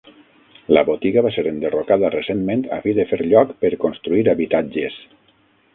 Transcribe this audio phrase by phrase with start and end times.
[0.75, 4.99] La botiga va ser enderrocada recentment a fi de fer lloc per construir habitatges.